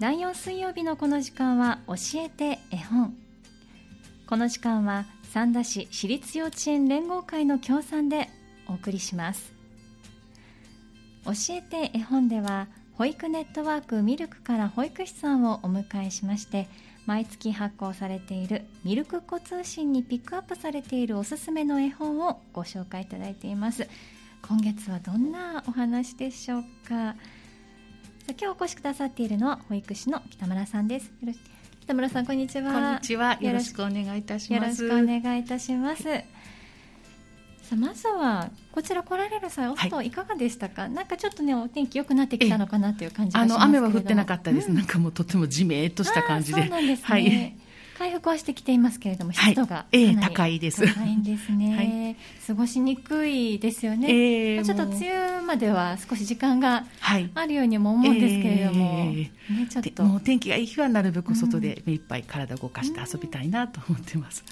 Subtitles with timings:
[0.00, 3.14] 第4水曜日のこの時間は教えて絵本。
[4.26, 8.28] この時間は三田市私立幼稚園連合会の協賛で
[8.68, 9.52] お送りします。
[11.24, 16.68] 教えて絵本では保育ネットワークミルクから保育士さんをお迎えしまして
[17.06, 23.88] 毎月発行されているミルク子通信にピックアップされているおすすめの絵本をご紹介いただいています。
[24.46, 27.14] 今月はどんなお話でしょうか？
[28.26, 31.12] 今日お越しくださっているのは保育士の北村さんです。
[31.82, 32.72] 北村さんこんにちは。
[32.72, 33.36] こんにちは。
[33.38, 33.82] よろしく。
[33.82, 34.82] お願いいたします。
[34.82, 36.26] よろしくお願いいたします、はい、
[37.62, 46.62] さあまずはこちら来られる際お外いかがでしたか、はい、なんかちょっとねお天気良くなってきたのかなという感じあの雨は降ってなかったです、うん、なんかもうとてもじめっとした感じで。
[46.62, 47.58] そうなんですね、はい
[48.04, 50.86] 回復はしてきていますけれども、湿度が、ええ高いです。
[50.86, 54.08] 高いんですね、 過ごしにくいですよね。
[54.10, 56.84] えー、ちょっと梅雨までは少し時間が
[57.34, 59.30] あるようにも思うんですけれども、ね、
[59.70, 60.04] ちょっと。
[60.04, 64.44] もう天気がいい日はなるべく外で目いっぱい体を動かして遊びたいなと思ってます。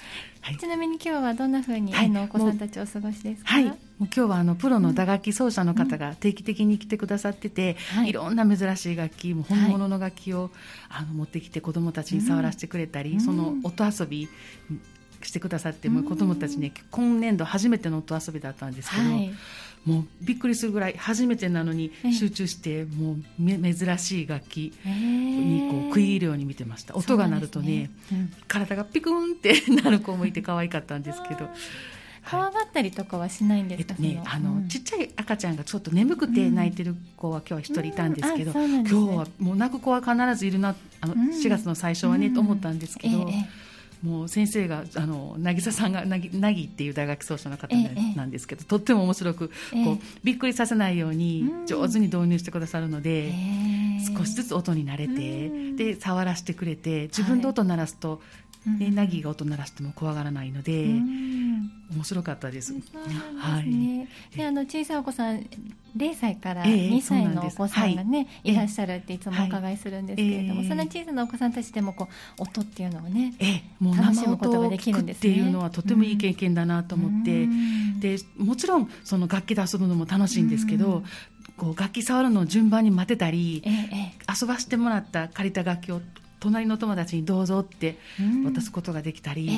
[0.43, 3.49] はい、ちなみに今日はどんなふうに、はい、のお子さんたちお過ごしですか？
[3.49, 10.51] はい、もう今日はあのプロの打楽器奏者の方が定期的に来てくださってて、うん、いろんな珍しい楽器、もう本物の楽器を、
[10.89, 14.27] あの持ってきて子どもたちに触らせてくれたり、うん、その音遊び
[15.25, 19.03] してくださって、もう子どもたちね今年度初めての音遊びだったんですけど。
[19.03, 19.33] はい。
[19.85, 31.49] もうびっくりするぐらい初めてなのに集中して、もう珍しい楽器にこう食い入るように見てました、音が鳴るとね、ねうん、体がピクンって なる子もいて可愛かったんですけど。
[32.29, 38.63] 怖がったりとかはしないんですか、えっとね、あの、うん、ちっちゃい赤ちゃんがちょっと眠くて泣いてる子は今日は一人いたんですけど、うん。
[38.63, 43.62] うんね、今日はもう泣く子は必ずいるなあの4月の最初はね、と思ったんですけど、ええ
[44.03, 47.73] もう先生があの渚さんがなぎなぎっていう大学奏者の方
[48.15, 53.33] なんですけど、ええ、とっても面白く、え、こうびっくりさせないように上手に導入してくださるので、
[54.15, 58.21] 少しずつ音に慣れて、で触らせてくれて自分で音鳴らすと、
[58.77, 60.85] ね、なぎが音鳴らしても怖がらないので、
[61.93, 62.73] 面白かったです。
[63.37, 64.07] はい。
[64.35, 65.45] で、あの小さいお子さん
[65.95, 68.53] 0歳から2歳のお子さんがね、い。
[68.53, 72.07] らっしゃるっていつもお伺いするんですけれども、そんな小さなお子さんたちでもこ
[72.39, 73.33] う音っていうのをね、
[73.79, 75.31] もう楽しむことができるんですね。
[75.31, 77.47] っていうのはとてもいい経験だなと思って、
[77.99, 81.03] でもちろんその楽器で遊ぶのも楽しいんですけど。
[81.55, 83.63] こう楽器触るのを順番に待てたり、
[84.27, 86.01] 遊ばしてもらった借りた楽器を
[86.43, 87.97] 隣の友達にどうぞって
[88.43, 89.51] 渡すことができたり、う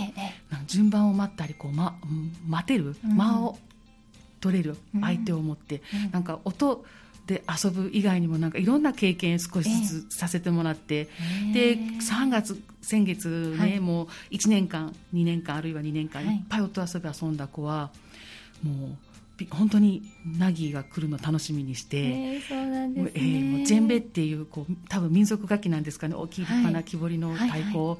[0.63, 1.97] ん、順番を待ったりこう、ま、
[2.47, 3.57] 待てる、間を
[4.39, 6.85] 取れる相手を持って、うん、なんか音
[7.25, 11.05] で遊ぶ以外にもなんかいろんな経験少しずつさせてもらって、
[11.55, 17.89] で3月先月ね、はい、もう1年間2年間あるいは2年間いっぱい音遊び遊んだ子は
[18.61, 18.97] もう
[19.51, 20.03] 本当に
[20.37, 26.15] ナギが来るの楽しみにして、えー、そうなんですね、えー、もうジェンベっていうこう多分民族楽器なんですかね。
[26.15, 27.97] 大きい立派な木彫りの太鼓、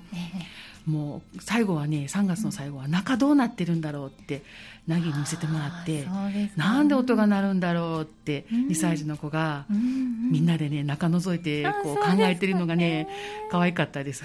[0.86, 4.44] もう最後はね3月の最後は中どうなってるんだろうって
[4.88, 6.08] ナギに見せてもらって、
[6.56, 13.08] なんで音が鳴るんだろうって2歳児の子が、みんなでね中覗いてこう考えてるのがね
[13.50, 14.24] 可愛かったです。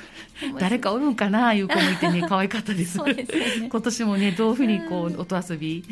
[0.58, 2.98] 誰かおるんかないう子もいてね 可愛かったです。
[2.98, 5.82] 今年もねどういうふうにこう音遊び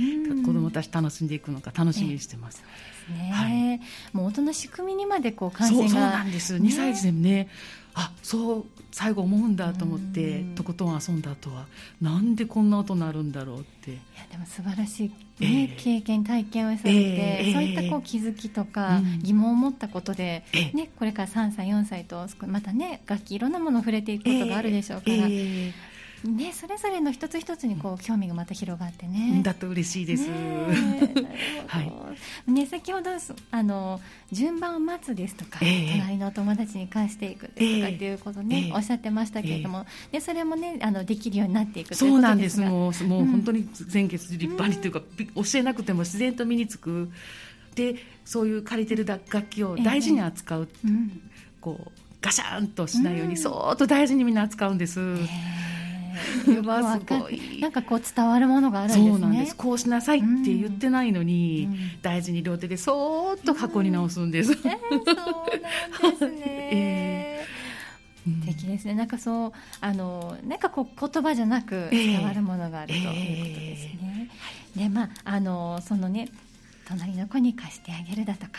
[0.45, 2.63] 子どもたち楽しんでいくのか楽しみにしてます。
[3.09, 3.81] ね、はい、
[4.13, 5.89] もう音の仕組みにまでこう関心が。
[5.89, 7.49] そうなんです、2歳児でもね
[8.01, 11.67] あそう最後思うんだと思ってとことん遊んだ後は
[12.01, 13.91] なんでこんな音鳴るんだろうって。
[13.91, 13.99] いや
[14.31, 25.17] でも素晴らしい、ね、えー、経験体験をされて、えー、そういったこう気づきとか疑問を持ったことで、えー、ね、これから3歳4歳とまたね楽器いろんなものを触れていくことがあるでしょうから、
[26.25, 29.41] ね、それぞれの一つ一つにこう興味がまた広がってね。
[29.43, 30.29] だと嬉しいです。
[31.67, 32.51] はい。
[32.51, 33.11] ね、先ほど
[33.53, 34.01] あの
[34.33, 42.61] 順番を待つですとか、えー、隣のお友達に返していくですとかっていうことね、えー、おっしゃってましたけれども、えー、でそれもねあのできるようになっていくそうなんです。
[42.61, 45.01] もうもう本当に前月立派にというか、
[45.37, 47.11] うん、教えなくても自然と身につく。
[47.75, 51.21] でそういう借りてる楽器を大事に扱う、うん、
[51.61, 51.91] こう
[52.21, 54.99] ガシャンとしないように、そーっと大事にみんな扱うんです。
[54.99, 55.17] わ
[56.45, 57.61] すごい。
[57.61, 59.11] なんかこう伝わるものがあるんですね。
[59.11, 59.57] そうなんです。
[59.57, 65.15] こうしなさいって言ってないのに、うん、大事に両手でそーっと箱に直すんです、うん、えー、そう
[66.03, 66.41] なんですね、
[66.73, 68.95] えー、素敵ですね。
[68.95, 73.15] なんかそうあのなんかこう言葉じゃなく伝わるものがあるということ
[73.61, 74.31] ですね、
[74.77, 76.29] えー、でまああのそのね
[76.89, 78.53] 隣の子に貸してあげるだとか、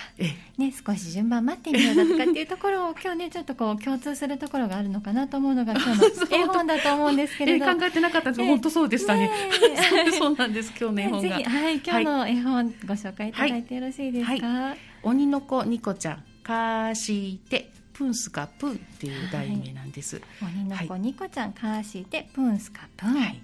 [0.58, 7.66] ね、少し順番待ってみようだとかっていうところを今日ねちょっとこう共通するところがあるのかなと思うのが今日の絵本だと思うんですけれど。
[7.66, 9.32] 考えてなかったんです本当そうでしたね。
[10.18, 10.72] そうなんです。
[10.80, 14.42] 今日の絵本が、ぜひ、はい、今日の絵本ご紹介いただいてよろしいですか、はい。
[14.42, 23.42] はい、鬼の子ニコちゃん貸してプンスカプンっていう題名なんです、はい、鬼の子、ニコちゃんかーしでプンスカプン、はい、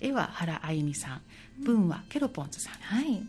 [0.00, 1.20] 絵は原あゆみさん。
[1.58, 3.20] 文はケロポンズさん、はい、で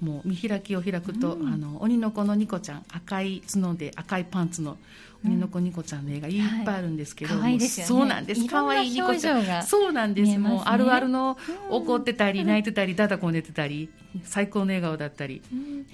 [0.00, 4.76] もう見開きを開くと、うん、あの鬼の子のニコちゃん赤い角で赤いパンツの
[5.24, 6.38] 鬼の子ニコちゃんの絵がい。
[6.38, 8.46] っぱいあるんですけど、はい、そうなんです。
[8.46, 9.64] 可愛いニコちゃん。
[9.64, 11.36] そうなんです、ね、もうあるあるの
[11.70, 13.90] 怒ってたり泣いてたりだだこねてたり
[14.22, 15.42] 最高の笑顔だったり、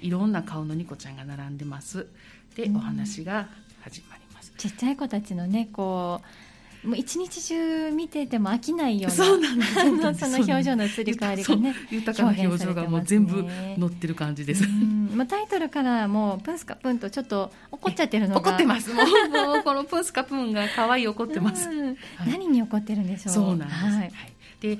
[0.01, 2.07] いろんな顔のニコちゃんが並んでます。
[2.55, 3.47] で、お話が
[3.81, 4.53] 始まります。
[4.57, 6.54] ちっちゃい子たちのねこう
[6.85, 9.73] もう一日中見てても飽きないようなそうなんです。
[9.73, 13.45] その表情の移り変わりがね豊かな表情がもう全部
[13.77, 14.63] 乗ってる感じです、
[15.13, 18.93] まあ、タイトルからもうプンスカプンとちょっと怒っちゃってるのが怒ってます。
[18.93, 19.05] もう
[19.53, 21.69] もうこのプンスカプンが可愛い怒ってます、
[22.27, 23.33] 何に怒ってるんでしょう。
[23.33, 24.11] そうなんです、はい
[24.59, 24.79] で、うん、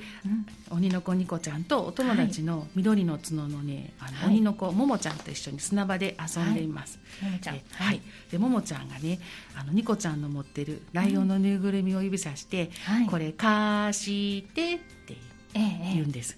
[0.69, 7.00] 鬼の子ニコちゃんとお友達の緑の角のね、あの、鬼の子ももちゃんと一緒に砂場で遊んでいます。
[7.22, 7.60] ももちゃん。
[7.72, 8.01] はい。
[8.31, 9.19] でももちゃんがね、
[9.56, 12.72] あのニコちゃんの持ってるライオンのぬいぐるみを指さして、
[13.10, 15.18] これ貸してって
[15.54, 16.38] 言うんです。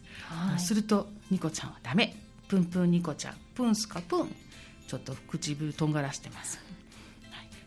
[0.57, 2.15] するとニコちゃんはダメ。
[2.47, 4.33] プンプンニコちゃん、プンスカプン。
[4.87, 6.59] ちょっと唇とんがらしてます。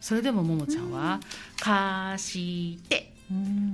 [0.00, 1.20] それでもももちゃんは
[1.60, 3.09] 「貸して」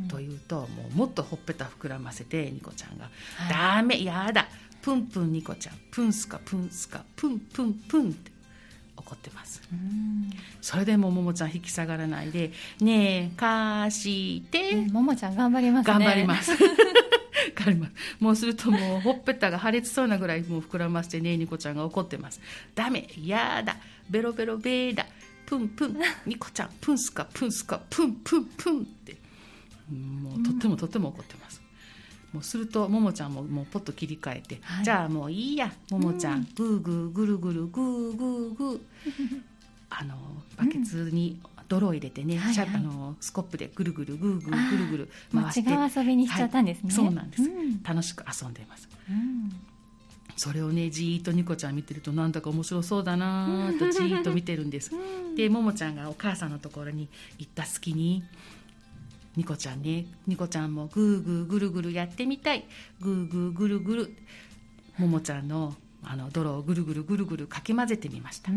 [0.09, 3.11] というともうもっとほっぺた膨らませてニコちゃんが
[3.51, 4.47] 「ダメやだ。
[4.83, 5.75] プンプンニコちゃん。
[5.91, 7.05] プンスカプンスカ。
[7.17, 8.37] プンプンプン」って。
[8.97, 9.63] 怒ってます。
[10.61, 15.93] それでもももちゃん引き下がらないで「ねえ貸して」ももちゃん頑張りますね。
[15.93, 16.53] 頑張ります。
[17.55, 17.93] 頑張ります。
[18.21, 22.41] もうするともうほっぺたが破裂そうなぐらいもう膨らましてねえニコちゃんが怒ってます
[22.75, 23.77] 「ダメやだ。
[24.09, 25.07] ベロベロベーだ。
[25.45, 25.97] プンプン。
[26.27, 29.17] ニコちゃんプンスカプンスカプンプンプン」って
[29.91, 31.63] もうとってもとっても怒ってます。
[32.33, 38.81] もうするとももちゃんももうポッと切り替えて、はい、じゃあもういいやももちゃん、うん、グーグーぐるぐるグーグーグー。
[39.89, 40.17] あの
[40.57, 45.71] バケツに泥を入れてね、うん、あのスコップでぐるぐるぐるぐるぐるぐる回して。
[45.71, 48.89] 違う遊びにしちゃったんですね、はい、そうなんです、うん、楽しく遊んでいます、
[50.37, 54.91] それをねじーっとニコちゃん見てるとなんだか面白そうだなとじーっと見てるんです。
[55.37, 57.09] でももちゃんがお母さんのところに
[57.39, 58.25] 行った隙に
[59.37, 60.07] ニコちゃんね。
[60.27, 62.65] ニコちゃんもグーグーぐるぐるやってみたい。
[63.01, 64.17] グーグーぐるぐる。
[64.99, 68.51] ももちゃんのあの泥をぐるぐるぐるぐるかき混ぜてみました。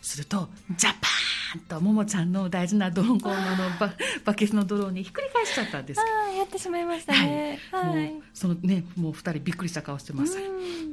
[0.00, 3.34] するとジャパーンとももちゃんの大事なドロンコの
[3.78, 3.92] バ
[4.24, 6.00] バケツの泥をねひっくり返しちゃったんです。
[6.00, 10.36] ああやってしまいましたね、はい、はい、もうそのねもう2人びっくりした顔してます。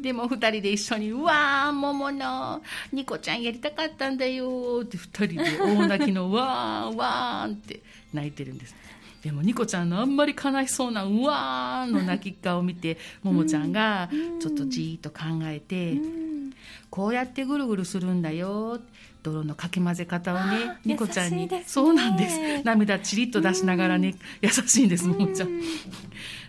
[0.01, 2.61] でも2人で一緒に「うわーももの
[2.91, 7.81] ニコちゃんやりたかったんだよ」って2人で大泣きの「わーわーん」って
[8.13, 8.75] 泣いてるんです。
[9.21, 14.09] でもニコちゃんのあんまり悲しそうな「うわー」の泣き顔を見てももちゃんが
[14.39, 15.97] ちょっとじーっと考えて
[16.89, 18.79] 「こうやってぐるぐるするんだよ」
[19.24, 22.63] 泥のかき混ぜ方をねニコちゃんに、ね、そうなんです。
[22.63, 25.62] 涙ちりっと出しながらね優しいんですももちゃん。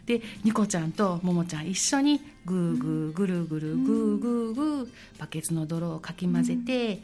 [0.06, 7.00] でニコちゃんとももちゃん一緒にグーグーぐるぐるグーグーグーバケツの泥をかき混ぜて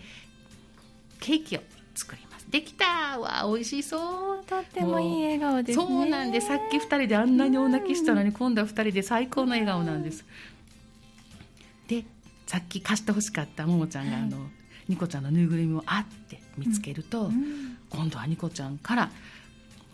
[1.20, 1.60] ケーキを
[1.94, 3.44] 作りできたわ。
[3.52, 4.44] 美味しそう。
[4.44, 10.24] とってもいい笑顔です、ね、そうなんでさっき2人であんなに大泣きしたのに、今度は2人で最高の笑顔なんです。
[11.88, 12.04] で
[12.46, 14.48] さっき貸してほしかったももちゃんがあの、はい、
[14.88, 19.10] ニコちゃんのぬいぐるみをあって見つけると、うん、今度はニコちゃんから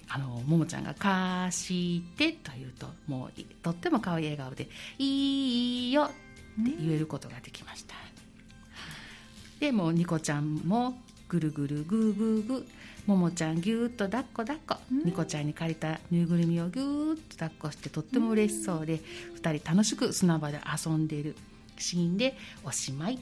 [0.08, 6.04] あのももちゃんが「貸して」と言うともうとっても可愛い笑顔で「いいよ」
[6.60, 12.66] って言えることができました、うん、でもニコちゃんもぐるぐるぐーぐーぐー
[13.06, 19.00] ももちゃんぎゅーっと抱っこ抱っこ、うん、ニコちゃんに借りたぬいぐるみをぎゅーっと抱っこしてとっても嬉しそうで、うん、
[19.38, 21.36] 2人楽しく砂場で遊んでいる
[21.78, 23.18] シーンでおしまい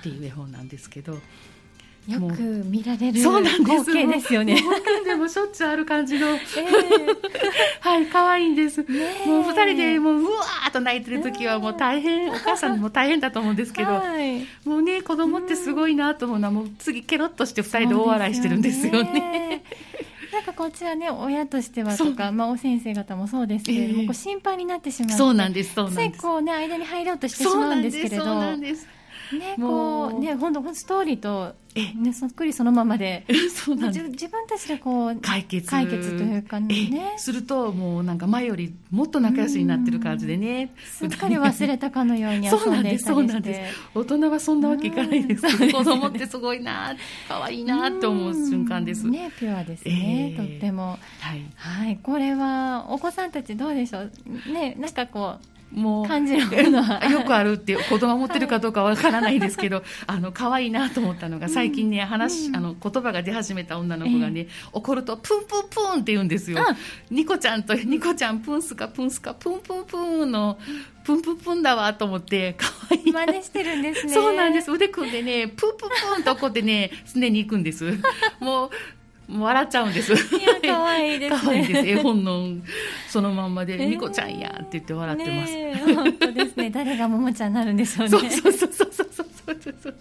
[0.00, 1.18] っていう絵本なんですけど。
[2.08, 4.58] よく見られる光景ですよね。
[5.04, 6.38] でもしょっちゅうある感じの、えー、
[7.80, 8.80] はい可愛いんです。
[9.26, 19.62] もう二人でもううわーっと泣いてる時はもう大変、お母さんも大変だと思うんですけど、はい、もうね子供ってすごいなと思うのはもう次ケロッとして二人で大笑いしてるんですよね。
[20.32, 26.10] なんかこっちはね親としてはとか、まあ、お先生方もそうですけれども、えー、心配になってしまうそうなんですそうなんです。
[26.12, 28.24] ついこうね間に入ろうとしてしまうんですけれど。
[28.24, 28.97] そうなんです
[29.36, 31.54] ねこうね本当ストーリーと
[31.96, 33.24] ね、そっくりそのままで。
[33.54, 35.68] そうなん自分たちでこう解決。
[35.68, 37.14] 解決というかね。
[37.18, 40.72] するともうなんか前よりもっと仲良しになってる感じでね。
[40.84, 43.10] すっかり忘れたかのように遊んでいたりして。
[43.10, 46.96] そうなんです大人はそんなわけいかないですけど、子供ってすごいな
[47.28, 49.06] 可愛いなと思う瞬間です。
[49.06, 50.98] ねピュアですね、えー、とっても。
[51.20, 54.52] はい、はい、これはお子さんたちどうでしょう？
[54.52, 66.64] ねなんかこうもう感じるものはよくあるって子供持ってるかどうかわからないですけど、 あの可愛いなと思ったのが最近ね話、うん、あの言葉が出始めた女の子がね、えー、怒るとプンプンプンって言うんですよ。
[67.10, 70.58] ニコちゃんとニコちゃんプンスかプンスかプンプンプンの
[71.04, 74.12] プンプンプンだわと思って可愛い真似してるんですね。
[74.14, 74.70] そうなんです。
[74.70, 77.98] 腕組んでねプンプンプンと怒ってね常に行くんです。
[78.40, 78.70] もう
[79.28, 80.14] もう笑っちゃうんです。
[80.14, 81.40] いや、可愛いですね。
[81.44, 81.86] 可愛いです。
[81.86, 82.48] 絵本の
[83.08, 85.52] そのまんまで、ニコちゃんやって言って笑ってます。
[85.54, 86.70] ね、本当ですね。
[86.70, 88.10] 誰がももちゃんになるんでしょうね。
[88.10, 89.26] そうそうそうそうそう
[89.60, 89.94] そうそう。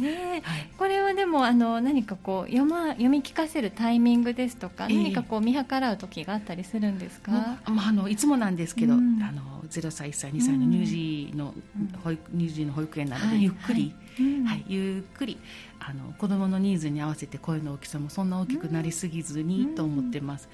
[0.00, 7.32] ね、はい、これはでもあの何かこう読ま読み聞かせるタイミングですとか、えー、何かこう見計らう時があったりするんですか？
[7.32, 11.54] まああのいつもなんですけど、うん、あのゼロ歳1歳2歳の乳児の
[12.04, 13.92] 保育、乳児の保育園なので、ゆっくり、
[14.46, 15.38] はい、ゆっくり
[15.84, 20.48] あの子どものニーズに合わせて声の大きさもそんな大きくなりすぎずにと思ってます。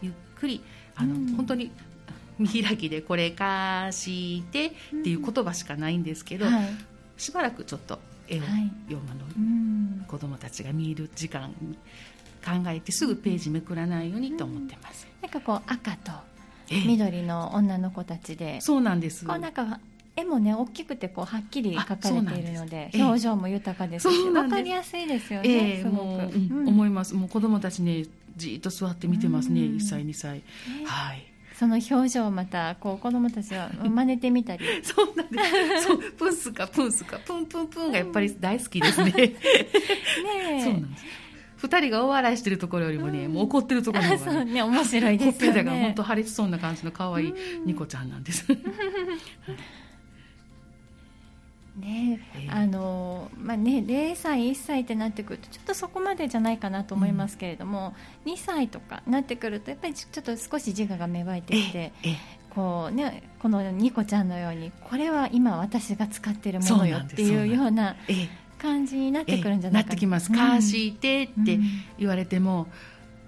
[0.00, 0.62] ゆっくり
[0.96, 1.70] あの、本当に
[2.38, 4.70] 見開きでこれ貸してっ
[5.02, 6.68] ていう言葉しかないんですけど、はい、
[7.18, 8.42] しばらくちょっと絵を
[8.88, 11.52] 読むの、子どもたちが見る時間
[12.42, 15.06] 考えてすぐページめくらないようにと思ってます。
[15.20, 16.12] なんかこう赤と
[16.70, 19.26] 緑の女の子たちで、そうなんです。
[19.26, 19.78] こうなんか
[20.14, 24.10] 絵もね大きくてこうはっきり描かれているので表情も豊かです。
[24.12, 27.14] し分かりやすいですよね、えー、もう、うん、思います。
[27.14, 28.04] もう子供たちね
[28.36, 30.42] じっと座って見てますね、1歳2歳、
[30.82, 31.26] えー、はい。
[31.54, 34.64] その表情をまたこう子供たちは真似てみたり。
[34.82, 35.38] そうなんで
[35.78, 35.86] す。
[35.86, 39.12] そうプンスかプンスかプンプンプンがやっぱり大好きですね。
[39.12, 39.34] ね
[40.62, 41.04] そうなんです。
[41.56, 45.60] 二人が大笑いしてるところよりもね、うん、もう怒ってるところの方がねね面白いですよね。
[45.60, 48.44] ほっぺたが本当張りそうな感じの可愛いニコちゃんなんです
[51.76, 57.94] ねあのまあね、0歳、1歳ってなってくるとちょっとそこまでじゃないかなと思いますけれども、
[58.26, 61.92] うん、2歳とかなってくるとやっぱりちょっと少し自我が芽生えてきて
[62.50, 67.96] こう、ね、このニコちゃんのようにこれは今私が使っているものよっていうような
[68.58, 69.90] 感じになってくるんじゃないかな。
[69.90, 70.30] なってきます。
[70.30, 71.58] かしてって
[71.98, 72.68] 言われても、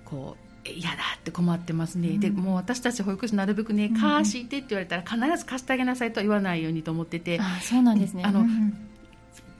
[0.05, 7.39] こう嫌だって困ってますね、うん、でもう私たち保育士なるべくね、貸してって言われたら必ず貸してあげなさいとは言わないようにと思ってて。
[7.41, 8.23] あそうなんですね。
[8.25, 8.77] あの、うん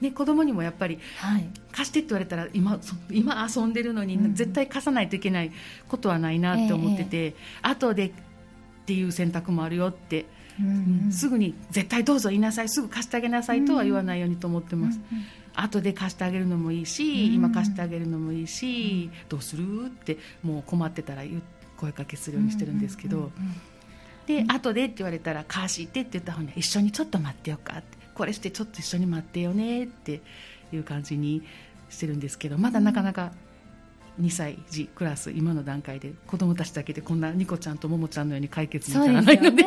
[0.01, 5.51] ね、子供にもやっぱり、はい、貸してって言われたら今今遊んでるのに絶対貸さないといけない
[5.87, 8.11] ことはないなって思ってて、ええ、後でっ
[8.85, 10.25] ていう選択もあるよって、
[10.59, 14.99] うんうん、すぐに絶対どうぞ言いなさいすぐ貸してあげなさいとは言わないようにと思ってます。
[15.11, 19.87] うんうん後で貸してあげるのもいいし、今貸してあげるのもいいし、どうする？
[19.87, 21.23] ってもう困ってたら
[21.77, 23.31] 声かけするようにしてるんですけど、
[24.27, 30.21] で後でって言われたら貸してって言った方が一緒にちょっと待ってよかってこれしてちょっと一緒に待ってよねって
[30.73, 31.43] いう感じに
[31.89, 33.31] してるんですけどまだなかなか
[34.19, 39.63] 2歳児クラス今の段階で子供たちだけでこんなニコちゃんとももちゃんのように解決に至らないので。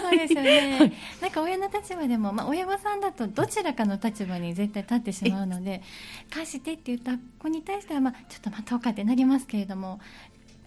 [0.00, 5.82] そうですよね、はい、なんか親の立場でも、まあ、親御さんだとどちらかの立場に絶対立ってしまうので
[6.30, 10.00] 貸してって言った子に対しては、まあ、ちょっと待とうかってなりますけれども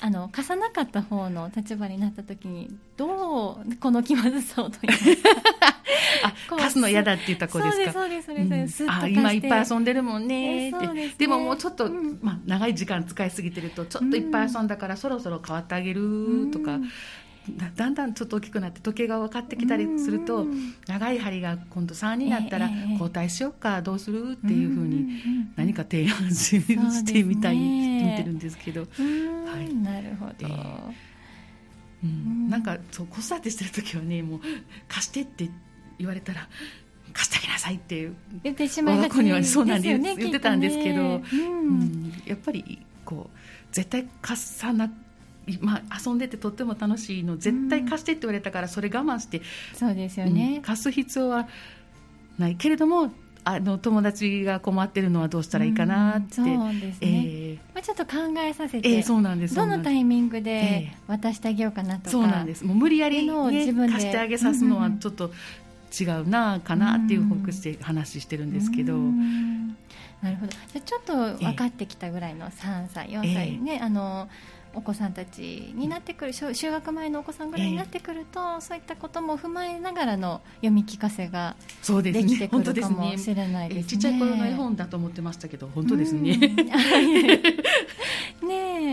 [0.03, 5.17] あの貸さなかった方の立場になった時にどうこの気まずさをとい う
[6.23, 7.93] あ貸すの嫌だって言った子ですか？
[7.93, 16.79] そうですそうですそうです、うん、あ今いっぱい遊んでるもんねって、えーね、でももうちょっと、うん、まあ、長い時間使いすぎてるとちょっといっぱい遊んだからそろそろ変わってあげるとか、
[17.75, 20.45] だんだんちょっと大きくなって時計が分かってきたりすると
[20.87, 24.33] 長い針が今度3になったら交代しようかどうする？
[24.33, 25.07] っていうふうに
[25.55, 26.63] 何か提案し
[27.03, 27.63] てみたいし
[28.03, 28.87] てみてるんですけど、は
[29.59, 30.47] い、なるほど、
[32.03, 34.39] うん、なんかそう子育てしてる時はねもう
[34.87, 35.49] 貸してって
[35.97, 36.47] 言われたら
[37.13, 38.09] 貸してあげなさいって
[38.43, 43.37] 言ってしまいがちにはそうなんです、ね、言ってたんですけど、うん、やっぱりこう
[43.71, 44.91] 絶対貸さな
[45.59, 49.41] まあ、遊んでてとっても楽しいの絶対貸してって言われたからそれ我慢して、
[49.73, 51.47] そうですよね、うん、貸す必要は
[52.37, 53.11] ないけれども
[53.43, 59.55] あの友達が困ってるのはどうしたらいいかなって、そうですね、えー、まあ、ちょっと考えさせて、えー、そうなんです。
[59.55, 62.63] どのタイミングで渡してあげようかなとか、そうなんです。
[62.63, 63.93] もう無理やり、ね、自分で。
[63.93, 65.31] 貸してあげさすのはちょっと
[65.99, 68.93] 違うなかなっていう保育士で話してるんですけど。
[68.95, 70.51] なるほど。
[70.71, 74.29] じゃちょっと分かってきたぐらいの3歳、4歳ね、あの
[74.73, 81.55] お子さんたちになってくる就学前のお子さんぐらいになってくると、えー、そういったことも踏まえながらの読み聞かせが
[82.03, 83.83] できてくるかもしれないですね。
[83.83, 86.39] ちっちゃい頃の絵本だと思ってましたけど本当ですね。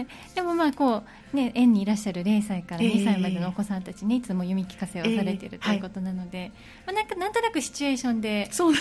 [0.03, 1.03] ねでもまあこ
[1.33, 6.53] うね園にいらっしゃる0歳から2歳までのお子さんたちにいつも読み聞かせをされているということなので、
[6.87, 8.75] まあなんかなんとなくシチュエーションでそう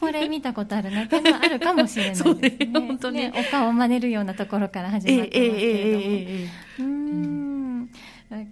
[0.00, 2.70] これ見たことあるなっていうのはあるかもしれないですね。
[2.72, 6.48] 本当ねお顔を真似るようなところから始まってますけれども。
[6.78, 7.12] うん。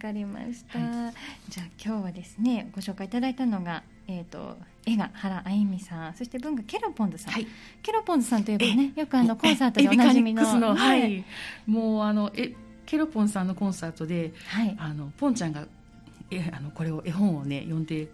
[0.00, 1.14] かりました、はい、
[1.48, 7.46] じゃあ今日はですねご紹介いただいたのがえーと、絵が原あゆみさんそして文がケロポンズさん、はい、
[7.82, 11.24] ケロポンズさんといえばねよくあのコンサートでおなじみの、はい、
[11.66, 12.54] もうあのえ
[12.86, 15.66] ケロポンさんのコンサートで、はい、あのポンちゃんが
[16.30, 18.08] えあのこれを絵本をね読んで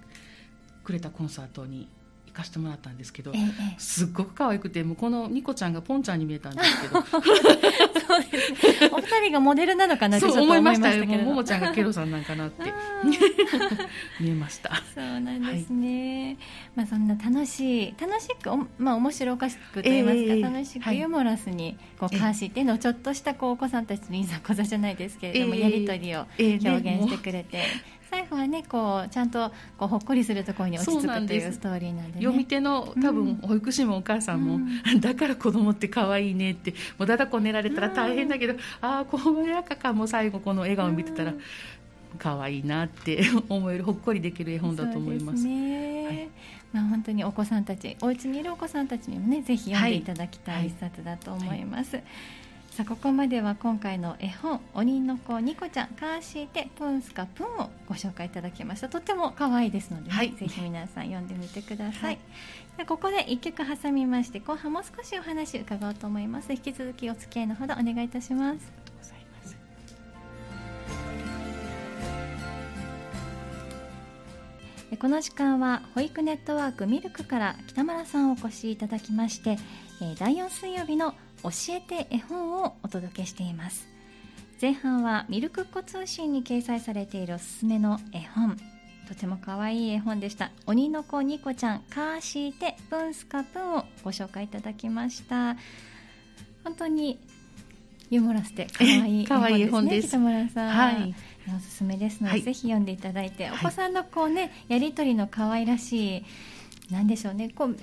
[0.85, 1.89] くれたコンサートに
[2.37, 7.01] かせてもらったんですけど、ええ、すっごく可愛くてもうこのニコちゃんがポンちゃんに見えたんですけど
[8.23, 8.53] そうです。
[8.81, 11.07] ねお二人がモデルなのかなってちょっと思いましたけど。
[11.25, 12.63] ももちゃんがケロさんなんかなって。
[14.21, 14.83] 見えました。
[14.95, 16.37] そうなんですね、はい、
[16.77, 27.63] まあそんな楽しい楽しくまあ面白おかしくと言いますか、えー、楽しくユーモラスにこうカーシーっていうのをちょっとしたこうお子さんたちのいざこざじゃないですけれども、えー、やり取りを表現してくれて、
[28.11, 41.35] 最後はねこうちゃんとこうほっこりするところに落ち着くというストーリーなんで、ね,、読み手の多分保育士もお母さんも、うん、だから子供って可愛いねってもうだだこ寝られたら大変だけど、うん、ああこうやかかも最後この笑顔を見てたら、
[42.19, 45.45] 可愛いなって思えるほっこりできる絵本だと思います。
[45.45, 46.07] ね。
[46.07, 46.29] はい、
[46.73, 51.97] まあ本当にお子さんたちお家にいるお子さんたちにもねぜひ読んでいただきたい一冊だと思います。
[51.97, 52.46] はいはい
[52.77, 58.91] さあここまでは今回の絵本「鬼の子ニコちゃんカーシーテプンスカプン」をご紹介いただきました。
[58.91, 62.19] とっても可愛いですので、ね、はい、ぜひ皆さん読んでみてください、
[62.77, 66.53] はい、ここで1曲挟みまして後半もう少しお話伺おうと思います。
[66.53, 68.87] 引き続きお付き合いのほどお願いいたします。
[75.01, 79.59] この時間は保育ネットワークミルクから北村さんお越しいただきまして
[80.19, 81.15] 第4水曜日の
[81.47, 83.87] 教えて絵本をお届けしています。
[84.61, 88.57] 前半はミルクっ子通信に掲載されているおすすめの絵本。
[89.07, 90.51] とても可愛い絵本でした。
[90.67, 95.57] 鬼の子ニコちゃんカーシーテプンスカプンをご紹介いただきました。
[96.65, 97.21] 本当に
[98.11, 98.67] ユーモラスで
[99.29, 101.15] 可愛い絵本ですね北村さん、はい、
[101.57, 106.25] おすすめですので、はい、ぜひ読んでいただいて、お子さんのこうねやり取りの可愛らしい
[106.91, 107.49] なんでしょうね。
[107.49, 107.77] こう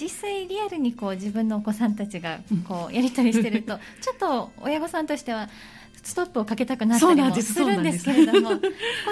[0.00, 5.48] 実際リアルにこう自分のお子さんたちがこうやり取りしてると ちょっと親御さんとしては
[6.02, 7.58] ストップをかけたくなったりもす。
[7.58, 8.60] るんですけれども こ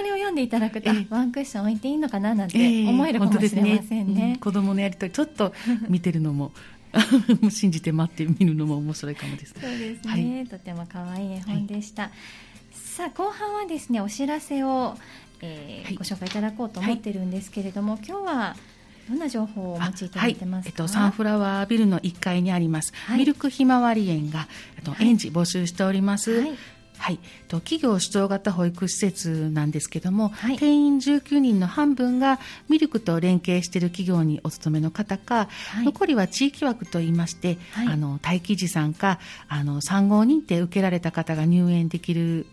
[0.03, 5.53] れを読んでいただくと、ワンクッション置いていいのかななんて思えるかもしれませんね,、ねうん、子供のやり取りちょっと
[5.89, 6.53] 見てるのも
[7.51, 9.55] 信じて待ってみるのも面白いかもです。
[9.61, 12.05] そうですね、はい、とても可愛い絵本でした。
[12.05, 12.13] はい、
[12.73, 14.97] さあ後半はですねお知らせを、
[15.41, 18.57] えー、はい、ご紹介いただこうと思ってるんですけれども、今日は
[19.09, 26.41] どんな情報をお持ちいただいてますか、はい、えっと、サンフラワービルの1階にあります、はい、ミルクひまわり園が、えっと、園児募集しております。
[26.41, 26.55] はい。
[26.97, 32.39] はい、と企業主張型保育施設なんですけども、はい、定員19人の半分が
[32.69, 42.47] ミルクと連携している企業にお勤めの方か、はい、残りは地域枠といいまして、はい、あの待機児さんかあの産後認定受けられた方が入園できる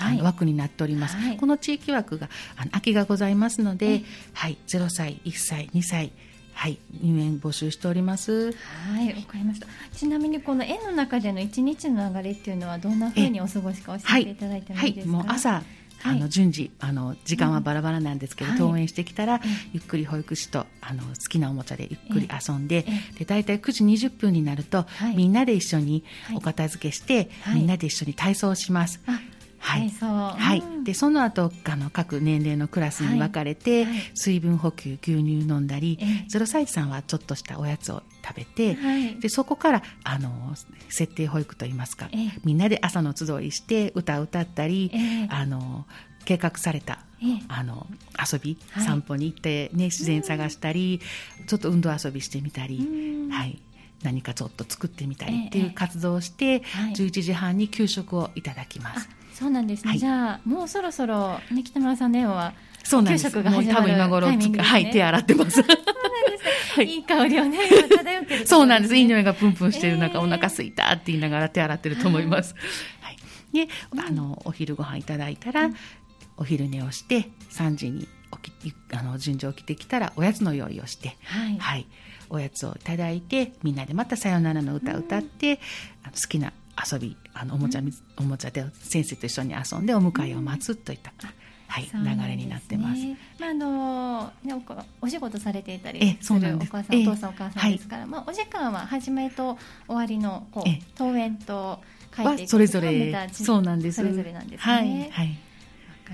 [0.00, 6.12] あの枠になっております、はい、この地域枠があの空きがございますので、はい、0歳、1歳、2歳
[6.52, 8.52] はい、入園募集しております。
[8.52, 9.66] はい、わかりました。
[9.94, 15.16] ちなみにこの園の中での一日の流れっていうのはどんなふうにお過ごしか教えていただいてもいいですか？
[15.16, 15.62] はい、もう朝
[16.02, 19.40] あの順次あの時間はバラバラなんですけど、うん、登園してきたら、
[19.72, 22.84] ゆっくり保育士とあの好きなおもちゃでゆっくり遊んで,、
[23.18, 29.00] で大体9時20分になると、みんなで一緒にお片付けして、みんなで一緒に体操します。
[29.60, 40.54] はい、はい、でその後あの各年齢のクラスに分かれて、はい、水分補給牛乳飲んだり、え0歳児さんはちょっとしたおやつを食べて、はい、でそこからあの
[40.88, 45.86] 設定保育といいますか、えみんなで朝の集いして歌を歌ったり、えあの
[46.24, 47.04] 計画された、
[47.48, 47.86] あの
[48.32, 51.00] 遊び、散歩に行って、ね、自然探したり、
[51.46, 53.60] ちょっと運動遊びしてみたり、はい、
[54.02, 56.60] 何かちょっと作ってみたりっていう活動をして、ええ、
[56.94, 59.08] 11時半に給食をいただきます。
[59.40, 62.52] そうなんですね、はい、じゃあもうそろそろ、ね、北村さんの絵は
[62.84, 63.30] そうなんです。
[63.30, 65.62] が始まる多分今頃、ね、はい、手洗ってます。
[65.62, 65.82] そうなんで
[66.38, 68.96] す、はい、いい香りをね、漂ってる、そうなんです。
[68.96, 72.54] いい匂いがプンプンしてる中、えー、お腹すいたって言いながら手洗ってると思います。
[73.00, 73.16] はい。
[73.52, 75.76] で、あの、お昼ご飯いただいたら、うん、
[76.36, 78.08] お昼寝をして、3時に
[78.42, 81.58] 起き、あの、順序起きてきたら、おやつの用意をして、はい。
[81.58, 81.86] はい。
[82.28, 85.58] おやつをいただいて、みんなでまたさよならの歌を歌って、うん、
[86.04, 86.52] あの好きな
[86.92, 91.12] 遊びあのおもちゃ、うん、おもちゃで先生と一緒に遊んでお迎えを待つといった、
[91.68, 93.02] はい、流れになってます。
[93.38, 101.80] まああのねおお仕事されていたりするお母さんお父さんお母さんですから、まあお時間は始めと終わりのこう登園と
[102.16, 103.96] 書いていくそれぞれそうなんです。
[103.96, 104.72] それぞれなんですね。
[104.72, 104.88] はい。
[105.10, 105.38] はい。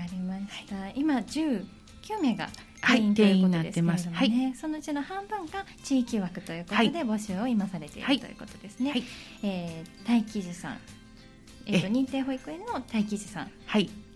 [0.01, 0.89] わかりました。
[0.95, 1.65] 今十
[2.07, 2.47] 九名が
[2.81, 9.03] 定員ということですけれどもね、はい、そのうちの半分が地域枠ということで募集を今されている、ということですね、はい、
[9.43, 10.77] えー、待機児さん
[11.69, 13.51] えーと、認定保育園の待機児さん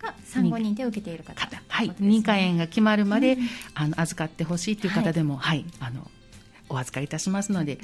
[0.00, 1.36] が産後認定を受けている方、
[1.68, 3.40] はい、認可園が決まるまで、うん、
[3.74, 6.10] あの預かってほしいという方でも、はい、はい、あの
[6.72, 7.78] お預かりいたしますので、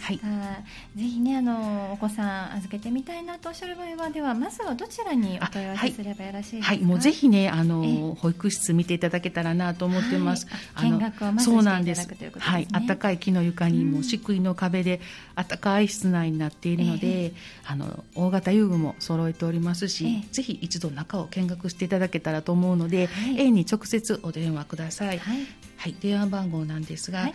[0.00, 6.66] はい、ぜひねあのお子さん預けてみたいなとおっしゃる場合はではまずはどちらにお問い合わせすればよろしいですか？
[6.66, 10.46] はい、はい、もうぜひねあの保育室見ていただけたらなと思ってます。
[10.74, 12.52] はい、見学をまずしていただくということですね。
[12.52, 15.00] はい、暖かい木の床にも漆喰の壁で
[15.36, 17.32] 暖かい室内になっているので、えー、
[17.66, 25.18] あの大型遊具も揃えておりますし、えー、ぜひ一度中を見学していただけたらと思うので、はい、A に直接お電話ください。
[25.18, 27.34] はい、はい、電話番号なんですが、はい、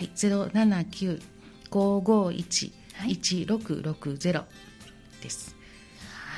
[0.00, 1.20] はい、ゼロ七九
[1.68, 2.72] 五五一
[3.06, 4.46] 一六六ゼロ
[5.22, 5.54] です。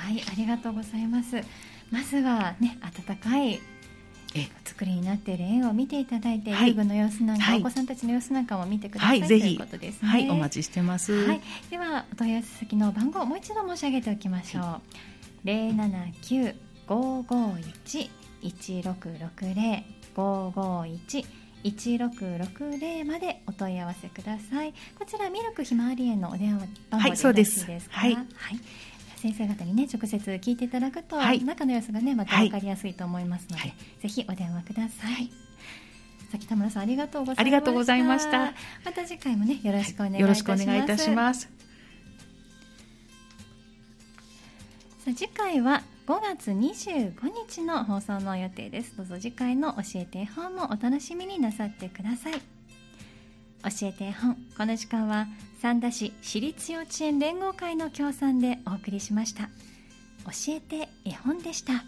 [0.03, 1.37] はい、ありがとうございます。
[1.89, 3.61] まずはね、暖かい
[4.65, 10.09] 作りになっている絵を見ていただいて、はい、遊具の様子なんか、はい、お子さんたちの様子なんかも見てください、はい、ということですね。
[10.09, 11.13] はい、お待ちしてます。
[11.25, 14.81] はい、ではお問い合わせ先の番号をもう一度申し上げておきましょう。
[15.45, 16.55] 零七九
[16.89, 18.11] 五五一
[18.43, 19.85] 一六六零。
[20.15, 21.25] 五五一
[21.65, 24.75] 1660までお問い合わせください。
[24.99, 28.01] こちらミルクひまわり園のお電話番号でよろしいですか？
[28.01, 28.27] はい、はい、
[29.17, 35.31] 先生方にね直接聞いていただくと、はい、中の様子がねまた分かりやすいと思いますので、はい、ぜひお電話ください、
[36.33, 37.41] 崎田村さんありがとうございました。
[37.43, 38.39] ありがとうございました。
[38.85, 41.41] また次回もねよろしくお願いいたします、よろしくお願いいたします。
[45.05, 47.15] さあ次回は5月25
[47.49, 48.97] 日の放送の予定です。
[48.97, 52.33] どうぞ次回の教えて絵本もお楽しみになさってください。
[53.63, 54.37] 教えて絵本。
[54.59, 55.29] この時間は
[55.61, 59.45] 三田市私立幼稚園連合会の協賛でお送りしました。
[60.25, 61.85] 教えて絵本でした。